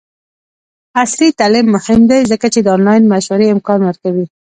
عصري 1.01 1.29
تعلیم 1.39 1.67
مهم 1.75 2.01
دی 2.09 2.19
ځکه 2.31 2.47
چې 2.53 2.59
د 2.61 2.67
آنلاین 2.75 3.03
مشورې 3.13 3.47
امکان 3.55 3.79
ورکوي. 3.83 4.25